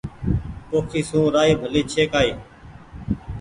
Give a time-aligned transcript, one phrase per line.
[0.69, 2.31] پوکي سون رآئي ڀلي ڇي ڪآئي